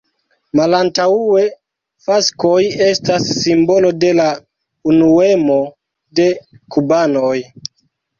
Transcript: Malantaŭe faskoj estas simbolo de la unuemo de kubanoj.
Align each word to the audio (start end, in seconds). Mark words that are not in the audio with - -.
Malantaŭe 0.59 1.41
faskoj 2.07 2.53
estas 2.85 3.27
simbolo 3.41 3.91
de 4.05 4.09
la 4.21 4.25
unuemo 4.93 5.59
de 6.21 6.27
kubanoj. 6.77 7.35